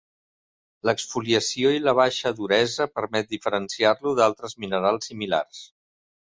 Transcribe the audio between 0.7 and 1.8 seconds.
L'exfoliació